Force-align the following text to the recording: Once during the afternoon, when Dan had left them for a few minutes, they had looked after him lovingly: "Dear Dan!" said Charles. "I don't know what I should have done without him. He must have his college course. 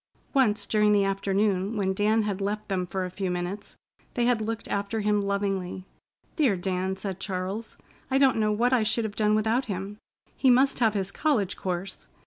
Once 0.33 0.65
during 0.65 0.93
the 0.93 1.03
afternoon, 1.05 1.77
when 1.77 1.93
Dan 1.93 2.23
had 2.23 2.41
left 2.41 2.69
them 2.69 2.87
for 2.87 3.05
a 3.05 3.11
few 3.11 3.29
minutes, 3.29 3.77
they 4.15 4.25
had 4.25 4.41
looked 4.41 4.67
after 4.67 5.01
him 5.01 5.21
lovingly: 5.21 5.85
"Dear 6.35 6.55
Dan!" 6.55 6.95
said 6.95 7.19
Charles. 7.19 7.77
"I 8.09 8.17
don't 8.17 8.37
know 8.37 8.51
what 8.51 8.73
I 8.73 8.81
should 8.81 9.03
have 9.03 9.15
done 9.15 9.35
without 9.35 9.65
him. 9.65 9.99
He 10.35 10.49
must 10.49 10.79
have 10.79 10.95
his 10.95 11.11
college 11.11 11.55
course. 11.55 12.07